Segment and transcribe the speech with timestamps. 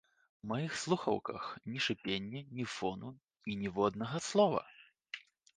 [0.43, 1.43] У маіх слухаўках
[1.73, 3.13] ні шыпення, ні фону
[3.53, 4.69] і ніводнага слова!